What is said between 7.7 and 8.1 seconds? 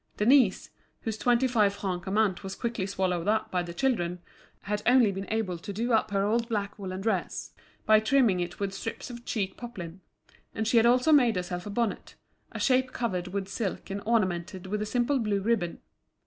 by